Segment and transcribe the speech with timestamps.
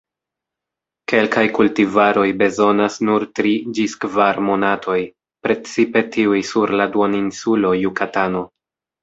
[1.11, 3.51] Kelkaj kultivaroj bezonas nur tri
[3.81, 4.97] ĝis kvar monatoj,
[5.45, 8.45] precipe tiuj sur la duoninsulo Jukatano.